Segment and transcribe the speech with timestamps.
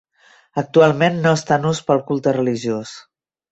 [0.61, 2.97] Actualment no està en ús per al culte religiós.